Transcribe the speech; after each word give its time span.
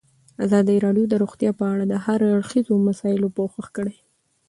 ازادي 0.45 0.75
راډیو 0.85 1.05
د 1.09 1.13
روغتیا 1.23 1.51
په 1.59 1.65
اړه 1.73 1.83
د 1.87 1.93
هر 2.05 2.19
اړخیزو 2.35 2.73
مسایلو 2.87 3.33
پوښښ 3.37 3.65
کړی. 3.77 3.97